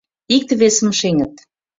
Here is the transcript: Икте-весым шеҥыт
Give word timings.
Икте-весым 0.35 0.89
шеҥыт 0.99 1.33